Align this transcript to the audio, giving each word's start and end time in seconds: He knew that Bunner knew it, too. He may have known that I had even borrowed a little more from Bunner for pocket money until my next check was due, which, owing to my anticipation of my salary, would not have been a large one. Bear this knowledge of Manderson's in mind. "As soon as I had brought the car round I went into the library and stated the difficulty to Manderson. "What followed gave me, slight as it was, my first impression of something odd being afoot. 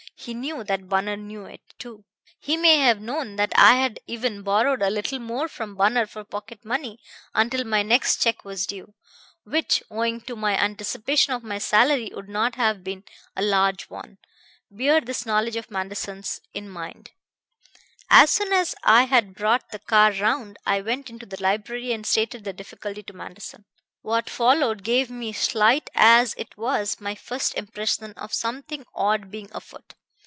He 0.17 0.35
knew 0.35 0.63
that 0.65 0.87
Bunner 0.87 1.17
knew 1.17 1.45
it, 1.45 1.61
too. 1.79 2.05
He 2.39 2.55
may 2.55 2.77
have 2.77 3.01
known 3.01 3.37
that 3.37 3.51
I 3.55 3.77
had 3.77 3.99
even 4.05 4.43
borrowed 4.43 4.83
a 4.83 4.91
little 4.91 5.17
more 5.17 5.47
from 5.47 5.73
Bunner 5.73 6.05
for 6.05 6.23
pocket 6.23 6.63
money 6.63 6.99
until 7.33 7.63
my 7.63 7.81
next 7.81 8.21
check 8.21 8.45
was 8.45 8.67
due, 8.67 8.93
which, 9.45 9.81
owing 9.89 10.21
to 10.21 10.35
my 10.35 10.55
anticipation 10.55 11.33
of 11.33 11.41
my 11.41 11.57
salary, 11.57 12.11
would 12.13 12.29
not 12.29 12.53
have 12.53 12.83
been 12.83 13.03
a 13.35 13.41
large 13.41 13.89
one. 13.89 14.19
Bear 14.69 15.01
this 15.01 15.25
knowledge 15.25 15.55
of 15.55 15.71
Manderson's 15.71 16.39
in 16.53 16.69
mind. 16.69 17.09
"As 18.07 18.29
soon 18.29 18.53
as 18.53 18.75
I 18.83 19.05
had 19.05 19.33
brought 19.33 19.71
the 19.71 19.79
car 19.79 20.11
round 20.11 20.59
I 20.67 20.81
went 20.81 21.09
into 21.09 21.25
the 21.25 21.41
library 21.41 21.93
and 21.93 22.05
stated 22.05 22.43
the 22.43 22.53
difficulty 22.53 23.01
to 23.01 23.13
Manderson. 23.13 23.65
"What 24.03 24.29
followed 24.29 24.83
gave 24.83 25.09
me, 25.09 25.33
slight 25.33 25.89
as 25.95 26.35
it 26.37 26.55
was, 26.59 27.01
my 27.01 27.15
first 27.15 27.55
impression 27.55 28.11
of 28.13 28.35
something 28.35 28.85
odd 28.93 29.31
being 29.31 29.49
afoot. 29.51 29.95